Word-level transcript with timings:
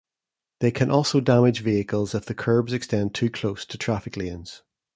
They 0.61 0.71
can 0.71 0.89
also 0.89 1.19
damage 1.21 1.59
vehicles 1.61 2.15
if 2.15 2.25
the 2.25 2.33
curbs 2.33 2.73
extend 2.73 3.13
too 3.13 3.29
close 3.29 3.67
to 3.67 3.77
traffic 3.77 4.17
lanes. 4.17 4.63